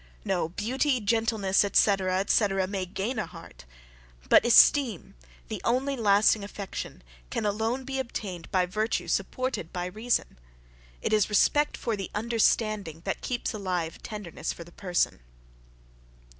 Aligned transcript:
No, 0.25 0.49
beauty, 0.49 0.99
gentleness, 0.99 1.63
etc. 1.63 2.19
etc. 2.21 2.65
may 2.65 2.87
gain 2.87 3.19
a 3.19 3.27
heart; 3.27 3.65
but 4.29 4.43
esteem, 4.43 5.13
the 5.47 5.61
only 5.63 5.95
lasting 5.95 6.43
affection, 6.43 7.03
can 7.29 7.45
alone 7.45 7.83
be 7.83 7.99
obtained 7.99 8.49
by 8.49 8.65
virtue 8.65 9.07
supported 9.07 9.71
by 9.71 9.85
reason. 9.85 10.39
It 11.03 11.13
is 11.13 11.29
respect 11.29 11.77
for 11.77 11.95
the 11.95 12.09
understanding 12.15 13.01
that 13.05 13.21
keeps 13.21 13.53
alive 13.53 14.01
tenderness 14.01 14.51
for 14.51 14.63
the 14.63 14.71
person. 14.71 15.19